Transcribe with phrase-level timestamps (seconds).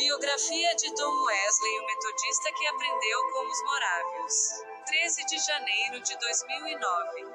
[0.00, 4.64] Biografia de Dom Wesley, o metodista que aprendeu com os morávios.
[4.86, 7.26] 13 de janeiro de 2009.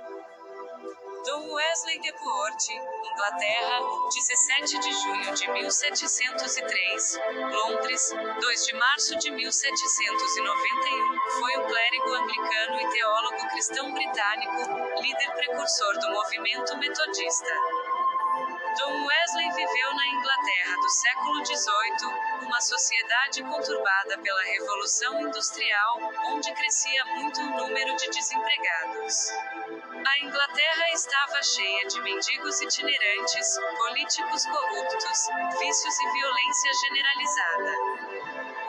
[1.26, 2.70] Dom Wesley de Puort,
[3.14, 3.82] Inglaterra,
[4.12, 7.20] 17 de junho de 1703,
[7.52, 8.10] Londres,
[8.42, 16.00] 2 de março de 1791, foi um clérigo anglicano e teólogo cristão britânico, líder precursor
[16.00, 17.50] do movimento metodista.
[18.78, 26.54] Dom Wesley viveu na Inglaterra do século XVIII, uma sociedade conturbada pela Revolução Industrial, onde
[26.54, 29.30] crescia muito o número de desempregados.
[30.06, 37.72] A Inglaterra estava cheia de mendigos itinerantes, políticos corruptos, vícios e violência generalizada.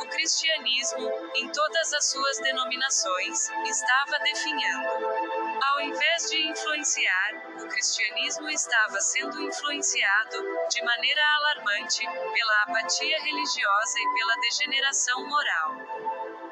[0.01, 5.46] O cristianismo, em todas as suas denominações, estava definhando.
[5.62, 7.30] Ao invés de influenciar,
[7.62, 15.76] o cristianismo estava sendo influenciado, de maneira alarmante, pela apatia religiosa e pela degeneração moral.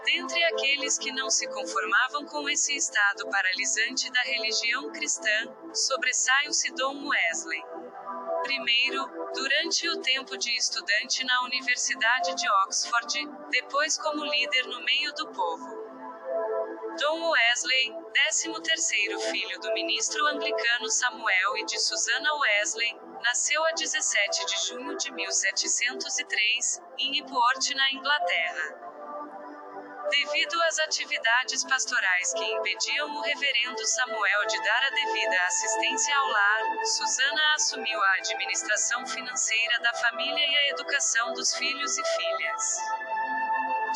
[0.05, 7.09] Dentre aqueles que não se conformavam com esse estado paralisante da religião cristã, sobressai-o-se Dom
[7.09, 7.63] Wesley.
[8.43, 15.13] Primeiro, durante o tempo de estudante na Universidade de Oxford, depois como líder no meio
[15.15, 15.84] do povo.
[17.01, 17.93] Dom Wesley,
[18.31, 24.97] 13º filho do ministro anglicano Samuel e de Susana Wesley, nasceu a 17 de junho
[24.97, 28.85] de 1703, em Iport, na Inglaterra.
[30.09, 36.29] Devido às atividades pastorais que impediam o reverendo Samuel de dar a devida assistência ao
[36.29, 42.77] lar, Susana assumiu a administração financeira da família e a educação dos filhos e filhas.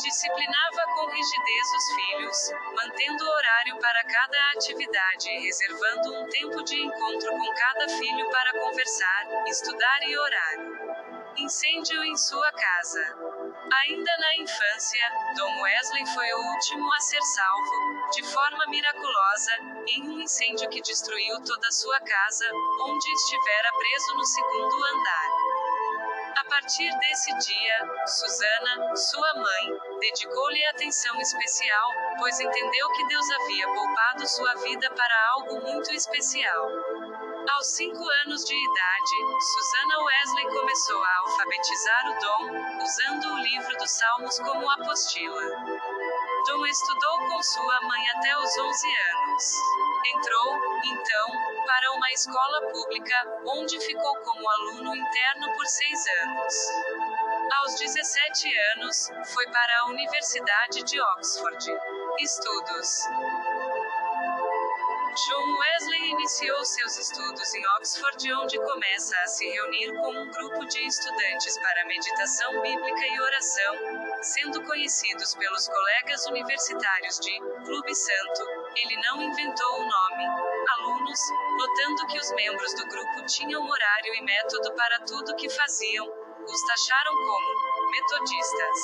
[0.01, 2.37] Disciplinava com rigidez os filhos,
[2.73, 8.59] mantendo horário para cada atividade e reservando um tempo de encontro com cada filho para
[8.61, 10.55] conversar, estudar e orar.
[11.37, 13.01] Incêndio em sua casa.
[13.83, 19.51] Ainda na infância, Dom Wesley foi o último a ser salvo, de forma miraculosa,
[19.85, 22.45] em um incêndio que destruiu toda sua casa,
[22.83, 25.48] onde estivera preso no segundo andar.
[26.49, 34.27] Partir desse dia, Susana, sua mãe, dedicou-lhe atenção especial, pois entendeu que Deus havia poupado
[34.27, 36.67] sua vida para algo muito especial.
[37.55, 43.77] Aos cinco anos de idade, Susana Wesley começou a alfabetizar o Dom, usando o livro
[43.77, 45.43] dos Salmos como apostila.
[46.45, 49.53] Dom estudou com sua mãe até os 11 anos.
[50.05, 50.55] Entrou,
[50.85, 51.27] então,
[51.65, 56.55] para uma escola pública, onde ficou como aluno interno por seis anos.
[57.59, 61.65] Aos 17 anos, foi para a Universidade de Oxford.
[62.19, 63.05] Estudos.
[65.27, 70.65] John Wesley iniciou seus estudos em Oxford, onde começa a se reunir com um grupo
[70.65, 73.75] de estudantes para meditação bíblica e oração,
[74.21, 78.45] sendo conhecidos pelos colegas universitários de Clube Santo.
[78.77, 80.25] Ele não inventou o nome.
[80.77, 81.19] Alunos,
[81.57, 86.07] notando que os membros do grupo tinham horário e método para tudo que faziam,
[86.47, 88.79] os taxaram como metodistas.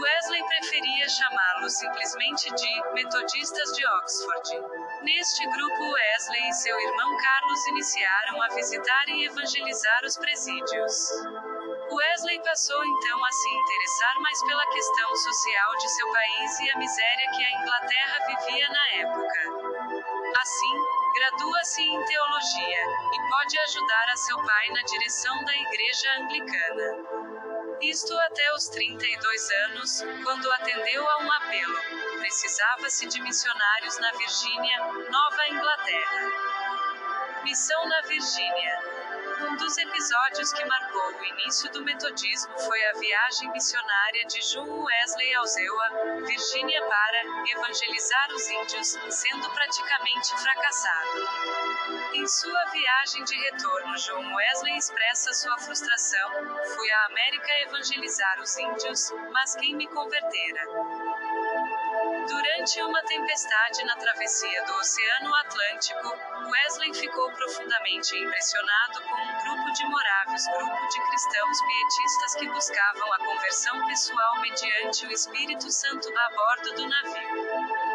[0.00, 4.81] Wesley preferia chamá-los simplesmente de metodistas de Oxford.
[5.02, 11.10] Neste grupo Wesley e seu irmão Carlos iniciaram a visitar e evangelizar os presídios.
[11.90, 16.78] Wesley passou então a se interessar mais pela questão social de seu país e a
[16.78, 19.40] miséria que a Inglaterra vivia na época.
[20.40, 20.76] Assim,
[21.14, 27.21] gradua-se em teologia, e pode ajudar a seu pai na direção da Igreja Anglicana.
[27.82, 31.78] Isto até os 32 anos, quando atendeu a um apelo
[32.18, 34.78] precisava-se de missionários na Virgínia,
[35.10, 36.32] Nova Inglaterra.
[37.44, 38.78] Missão na Virgínia.
[39.40, 44.84] Um dos episódios que marcou o início do metodismo foi a viagem missionária de John
[44.84, 45.88] Wesley ao Zewa,
[46.24, 51.28] Virgínia para evangelizar os índios, sendo praticamente fracassado.
[52.14, 56.30] Em sua viagem de retorno, John Wesley expressa sua frustração:
[56.76, 61.21] Fui à América evangelizar os índios, mas quem me convertera?
[62.26, 66.16] Durante uma tempestade na travessia do Oceano Atlântico,
[66.48, 73.12] Wesley ficou profundamente impressionado com um grupo de moráveis, grupo de cristãos pietistas que buscavam
[73.12, 77.92] a conversão pessoal mediante o Espírito Santo a bordo do navio.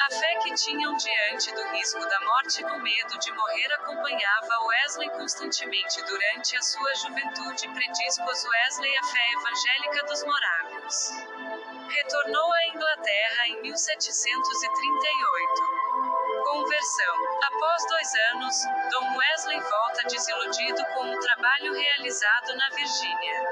[0.00, 5.10] A fé que tinham diante do risco da morte com medo de morrer acompanhava Wesley
[5.10, 11.63] constantemente durante a sua juventude predispôs Wesley à fé evangélica dos moráveis.
[11.88, 15.62] Retornou à Inglaterra em 1738.
[16.44, 17.16] Conversão.
[17.42, 18.56] Após dois anos,
[18.90, 23.42] Dom Wesley volta desiludido com o trabalho realizado na Virgínia.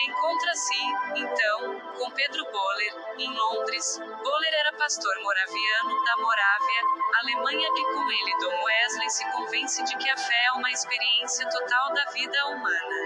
[0.00, 0.76] Encontra-se,
[1.16, 3.98] então, com Pedro Boller, em Londres.
[3.98, 6.82] Boller era pastor moraviano da Morávia,
[7.20, 11.48] Alemanha, e com ele Dom Wesley se convence de que a fé é uma experiência
[11.48, 12.96] total da vida humana.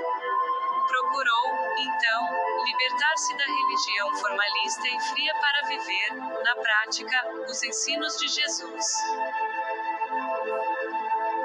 [0.86, 1.46] Procurou,
[1.78, 8.86] então, libertar-se da religião formalista e fria para viver, na prática, os ensinos de Jesus.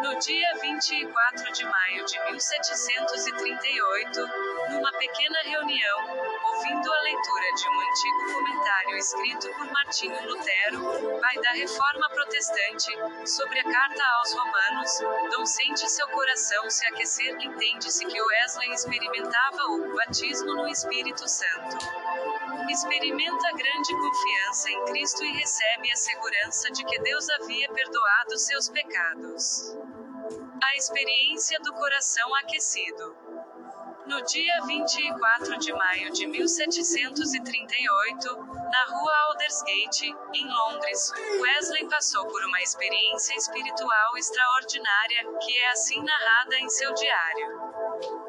[0.04, 4.30] No dia 24 de maio de 1738,
[4.70, 6.00] numa pequena reunião,
[6.44, 13.28] ouvindo a leitura de um antigo comentário escrito por Martinho Lutero, pai da Reforma Protestante,
[13.28, 15.00] sobre a carta aos Romanos,
[15.32, 21.28] Dom sente seu coração se aquecer que entende-se que Wesley experimentava o batismo no Espírito
[21.28, 21.78] Santo.
[22.70, 28.70] Experimenta grande confiança em Cristo e recebe a segurança de que Deus havia perdoado seus
[28.70, 29.76] pecados.
[30.64, 33.27] A experiência do coração aquecido.
[34.08, 41.12] No dia 24 de maio de 1738, na rua Aldersgate, em Londres,
[41.42, 48.27] Wesley passou por uma experiência espiritual extraordinária, que é assim narrada em seu diário.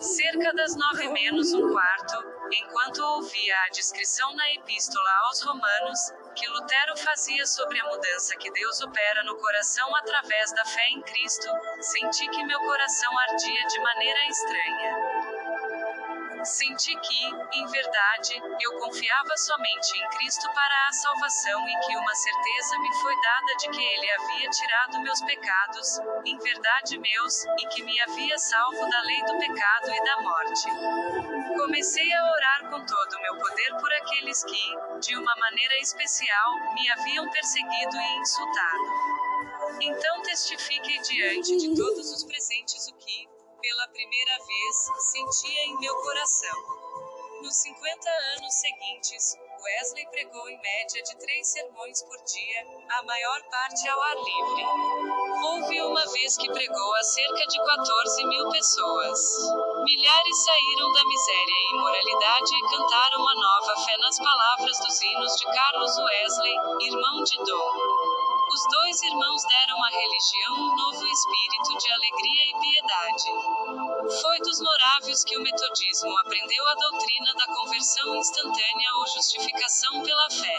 [0.00, 2.16] Cerca das nove menos um quarto,
[2.50, 6.00] enquanto ouvia a descrição na Epístola aos Romanos,
[6.34, 11.02] que Lutero fazia sobre a mudança que Deus opera no coração através da fé em
[11.02, 11.48] Cristo,
[11.82, 15.59] senti que meu coração ardia de maneira estranha.
[16.44, 22.14] Senti que, em verdade, eu confiava somente em Cristo para a salvação e que uma
[22.14, 27.66] certeza me foi dada de que Ele havia tirado meus pecados, em verdade meus, e
[27.68, 30.68] que me havia salvo da lei do pecado e da morte.
[31.58, 36.54] Comecei a orar com todo o meu poder por aqueles que, de uma maneira especial,
[36.74, 39.20] me haviam perseguido e insultado.
[39.80, 43.28] Então testifiquei diante de todos os presentes o que,
[43.60, 44.76] pela primeira vez,
[45.12, 46.80] sentia em meu coração.
[47.42, 52.66] Nos 50 anos seguintes, Wesley pregou em média de três sermões por dia,
[52.98, 54.64] a maior parte ao ar livre.
[55.44, 59.20] Houve uma vez que pregou a cerca de 14 mil pessoas.
[59.84, 65.36] Milhares saíram da miséria e imoralidade e cantaram a nova fé nas palavras dos hinos
[65.36, 68.19] de Carlos Wesley, irmão de Dom.
[68.52, 74.20] Os dois irmãos deram à religião um novo espírito de alegria e piedade.
[74.20, 80.30] Foi dos morávios que o metodismo aprendeu a doutrina da conversão instantânea ou justificação pela
[80.30, 80.58] fé.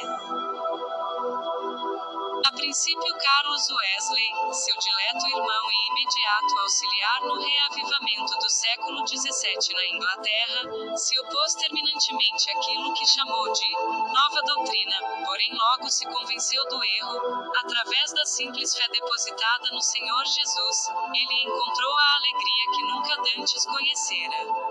[2.62, 9.88] Princípio, Carlos Wesley, seu dileto irmão e imediato auxiliar no reavivamento do século XVII na
[9.88, 13.72] Inglaterra, se opôs terminantemente àquilo que chamou de
[14.14, 20.24] nova doutrina, porém logo se convenceu do erro, através da simples fé depositada no Senhor
[20.24, 24.71] Jesus, ele encontrou a alegria que nunca dantes conhecera.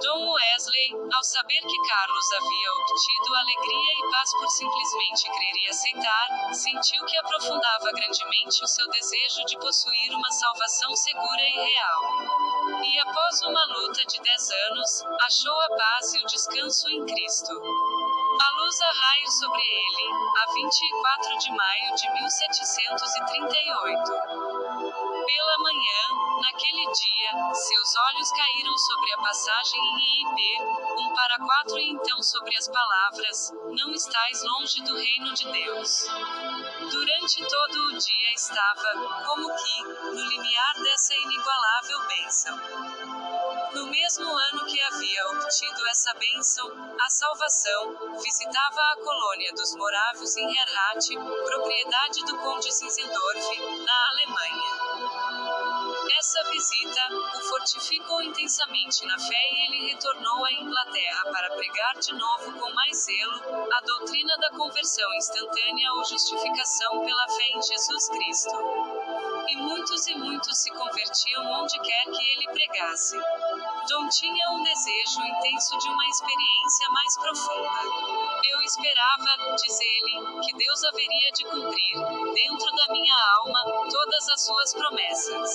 [0.00, 5.68] Dom Wesley, ao saber que Carlos havia obtido alegria e paz por simplesmente crer e
[5.68, 12.82] aceitar, sentiu que aprofundava grandemente o seu desejo de possuir uma salvação segura e real.
[12.82, 17.52] E após uma luta de dez anos, achou a paz e o descanso em Cristo.
[18.42, 20.10] A luz a raio sobre ele,
[20.42, 24.12] a 24 de maio de 1738.
[25.24, 26.08] Pela manhã,
[26.42, 30.60] naquele dia, seus olhos caíram sobre a passagem em IP,
[30.98, 36.08] 1 para 4 e então sobre as palavras: Não estais longe do reino de Deus.
[37.02, 42.56] Durante todo o dia estava, como que, no limiar dessa inigualável bênção.
[43.74, 50.36] No mesmo ano que havia obtido essa bênção, a salvação, visitava a colônia dos morávios
[50.36, 51.08] em Herrat,
[51.44, 55.51] propriedade do conde Zinzendorf, na Alemanha.
[56.18, 57.00] Essa visita
[57.36, 62.72] o fortificou intensamente na fé e ele retornou à Inglaterra para pregar de novo com
[62.72, 68.56] mais zelo a doutrina da conversão instantânea ou justificação pela fé em Jesus Cristo.
[69.48, 73.16] E muitos e muitos se convertiam onde quer que ele pregasse.
[73.86, 77.80] John tinha um desejo intenso de uma experiência mais profunda.
[78.48, 81.96] Eu esperava, diz ele, que Deus haveria de cumprir,
[82.32, 85.50] dentro da minha alma, todas as suas promessas.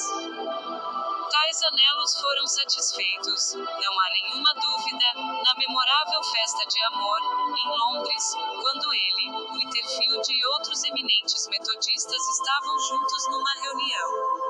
[1.31, 7.19] Tais anelos foram satisfeitos, não há nenhuma dúvida, na memorável festa de amor,
[7.57, 14.47] em Londres, quando ele, Whitterfield e outros eminentes metodistas estavam juntos numa reunião.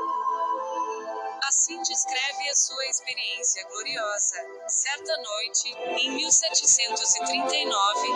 [1.48, 4.36] Assim descreve a sua experiência gloriosa.
[4.68, 8.08] Certa noite, em 1739,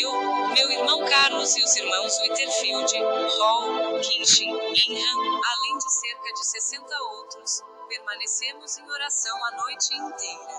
[0.00, 0.12] eu,
[0.54, 2.96] meu irmão Carlos e os irmãos Whitterfield,
[3.38, 10.54] Hall, Kinchin, Inham, além de cerca de 60 outros, permanecemos em oração a noite inteira.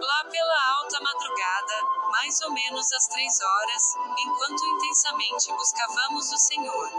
[0.00, 1.74] Lá pela alta madrugada,
[2.10, 6.90] mais ou menos às três horas, enquanto intensamente buscávamos o Senhor.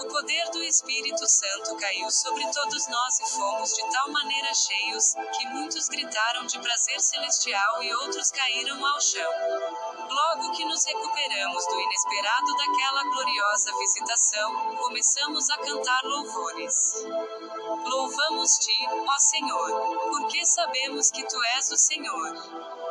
[0.00, 5.14] O poder do Espírito Santo caiu sobre todos nós e fomos de tal maneira cheios,
[5.36, 9.32] que muitos gritaram de prazer celestial e outros caíram ao chão.
[10.08, 17.04] Logo que nos recuperamos do inesperado daquela gloriosa visitação, começamos a cantar louvores.
[17.84, 18.74] Louvamos-te,
[19.08, 22.83] ó Senhor, porque sabemos que tu és o Senhor.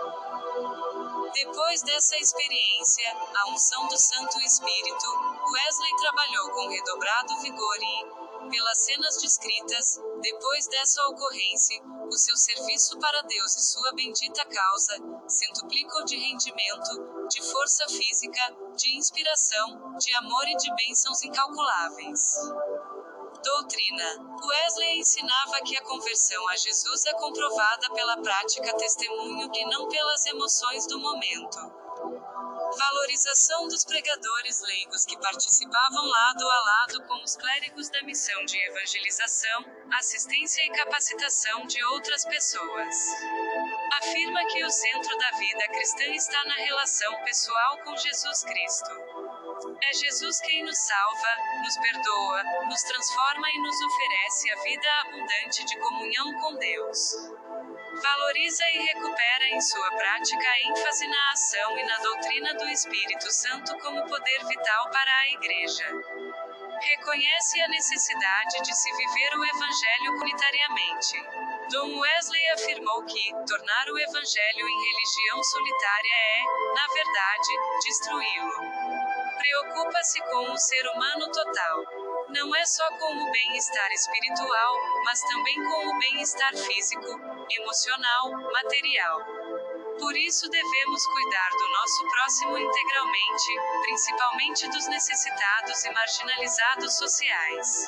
[1.34, 5.08] Depois dessa experiência, a unção do Santo Espírito,
[5.52, 13.00] Wesley trabalhou com redobrado vigor e, pelas cenas descritas, depois dessa ocorrência, o seu serviço
[13.00, 14.94] para Deus e sua bendita causa,
[15.28, 22.36] centuplicou de rendimento, de força física, de inspiração, de amor e de bênçãos incalculáveis.
[23.44, 24.40] Doutrina.
[24.42, 30.26] Wesley ensinava que a conversão a Jesus é comprovada pela prática testemunho e não pelas
[30.28, 31.60] emoções do momento.
[32.78, 38.58] Valorização dos pregadores leigos que participavam lado a lado com os clérigos da missão de
[38.58, 39.66] evangelização,
[40.00, 42.96] assistência e capacitação de outras pessoas.
[44.02, 49.23] Afirma que o centro da vida cristã está na relação pessoal com Jesus Cristo.
[49.82, 55.64] É Jesus quem nos salva, nos perdoa, nos transforma e nos oferece a vida abundante
[55.66, 57.14] de comunhão com Deus.
[58.02, 63.32] Valoriza e recupera em sua prática a ênfase na ação e na doutrina do Espírito
[63.32, 65.86] Santo como poder vital para a Igreja.
[66.82, 71.24] Reconhece a necessidade de se viver o Evangelho comunitariamente.
[71.72, 76.44] Dom Wesley afirmou que tornar o Evangelho em religião solitária é,
[76.74, 79.03] na verdade, destruí-lo.
[79.44, 81.84] Preocupa-se com o ser humano total.
[82.30, 84.74] Não é só com o bem-estar espiritual,
[85.04, 87.20] mas também com o bem-estar físico,
[87.52, 89.20] emocional, material.
[90.00, 97.86] Por isso devemos cuidar do nosso próximo integralmente, principalmente dos necessitados e marginalizados sociais.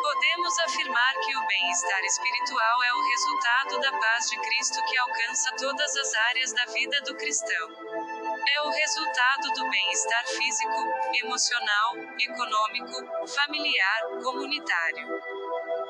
[0.00, 5.56] Podemos afirmar que o bem-estar espiritual é o resultado da paz de Cristo que alcança
[5.56, 8.07] todas as áreas da vida do cristão
[8.54, 10.84] é o resultado do bem-estar físico,
[11.22, 15.20] emocional, econômico, familiar, comunitário.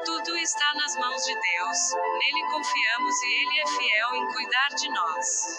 [0.05, 1.79] Tudo está nas mãos de Deus,
[2.19, 5.59] nele confiamos e ele é fiel em cuidar de nós.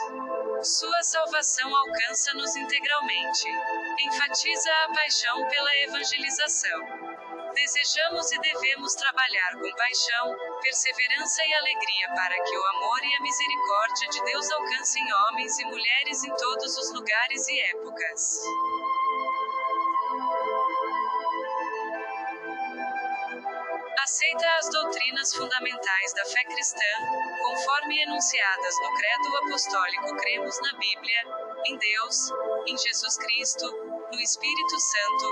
[0.63, 3.47] Sua salvação alcança-nos integralmente.
[3.99, 7.28] Enfatiza a paixão pela evangelização.
[7.53, 13.21] Desejamos e devemos trabalhar com paixão, perseverança e alegria para que o amor e a
[13.21, 18.39] misericórdia de Deus alcancem homens e mulheres em todos os lugares e épocas.
[24.03, 26.91] Aceita as doutrinas fundamentais da fé cristã,
[27.41, 30.17] conforme enunciadas no Credo Apostólico.
[30.17, 31.23] Cremos na Bíblia,
[31.65, 32.31] em Deus,
[32.67, 35.25] em Jesus Cristo, no Espírito Santo,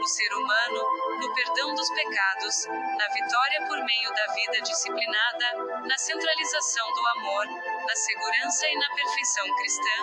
[0.00, 5.98] no ser humano, no perdão dos pecados, na vitória por meio da vida disciplinada, na
[5.98, 9.96] centralização do amor, na segurança e na perfeição cristã,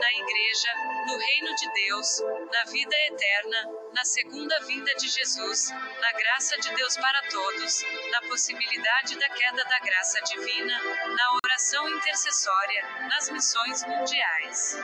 [0.00, 0.74] na Igreja,
[1.06, 2.20] no reino de Deus,
[2.52, 8.22] na vida eterna, na segunda vinda de Jesus, na graça de Deus para todos, na
[8.28, 14.76] possibilidade da queda da graça divina, na oração intercessória, nas missões mundiais.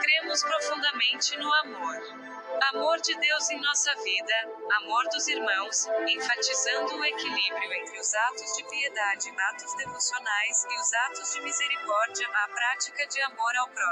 [0.00, 2.19] Cremos profundamente no amor.
[2.68, 4.34] Amor de Deus em nossa vida,
[4.82, 10.92] amor dos irmãos, enfatizando o equilíbrio entre os atos de piedade, atos devocionais, e os
[10.92, 13.90] atos de misericórdia, a prática de amor ao próximo.